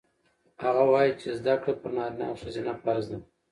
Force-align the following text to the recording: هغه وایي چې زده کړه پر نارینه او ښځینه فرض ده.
هغه 0.63 0.83
وایي 0.91 1.11
چې 1.21 1.27
زده 1.39 1.55
کړه 1.61 1.73
پر 1.81 1.91
نارینه 1.97 2.25
او 2.29 2.35
ښځینه 2.41 2.73
فرض 2.83 3.05
ده. 3.11 3.17